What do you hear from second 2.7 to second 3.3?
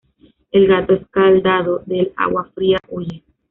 huye